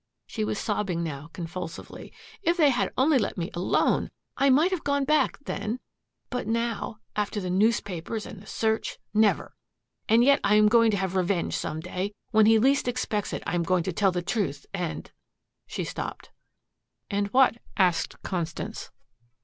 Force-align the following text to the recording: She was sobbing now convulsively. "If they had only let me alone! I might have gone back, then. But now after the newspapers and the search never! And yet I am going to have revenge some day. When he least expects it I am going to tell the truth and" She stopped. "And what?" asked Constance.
She 0.25 0.43
was 0.43 0.57
sobbing 0.57 1.03
now 1.03 1.29
convulsively. 1.31 2.11
"If 2.41 2.57
they 2.57 2.71
had 2.71 2.91
only 2.97 3.19
let 3.19 3.37
me 3.37 3.51
alone! 3.53 4.09
I 4.35 4.49
might 4.49 4.71
have 4.71 4.83
gone 4.83 5.05
back, 5.05 5.37
then. 5.45 5.79
But 6.31 6.47
now 6.47 6.97
after 7.15 7.39
the 7.39 7.51
newspapers 7.51 8.25
and 8.25 8.41
the 8.41 8.47
search 8.47 8.97
never! 9.13 9.53
And 10.09 10.23
yet 10.23 10.39
I 10.43 10.55
am 10.55 10.69
going 10.69 10.89
to 10.89 10.97
have 10.97 11.15
revenge 11.15 11.55
some 11.55 11.81
day. 11.81 12.15
When 12.31 12.47
he 12.47 12.57
least 12.57 12.87
expects 12.87 13.31
it 13.31 13.43
I 13.45 13.53
am 13.53 13.61
going 13.61 13.83
to 13.83 13.93
tell 13.93 14.11
the 14.11 14.23
truth 14.23 14.65
and" 14.73 15.11
She 15.67 15.83
stopped. 15.83 16.31
"And 17.11 17.27
what?" 17.27 17.57
asked 17.77 18.19
Constance. 18.23 18.89